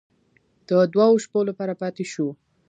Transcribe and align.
د 0.69 0.71
دوو 0.93 1.11
شپو 1.23 1.39
لپاره 1.49 1.73
پاتې 1.81 2.03
شوو. 2.11 2.31